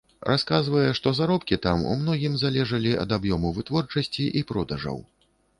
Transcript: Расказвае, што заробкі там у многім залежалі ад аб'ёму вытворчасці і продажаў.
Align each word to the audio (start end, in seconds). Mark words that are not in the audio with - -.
Расказвае, 0.27 0.85
што 0.99 1.13
заробкі 1.19 1.59
там 1.67 1.83
у 1.91 1.93
многім 2.01 2.39
залежалі 2.45 2.97
ад 3.05 3.15
аб'ёму 3.19 3.55
вытворчасці 3.59 4.27
і 4.41 4.45
продажаў. 4.55 4.99